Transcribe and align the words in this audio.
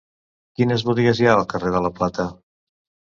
Quines 0.61 0.83
botigues 0.87 1.21
hi 1.23 1.29
ha 1.29 1.35
al 1.41 1.45
carrer 1.51 1.73
de 1.75 1.83
la 1.87 1.91
Plata? 1.99 2.25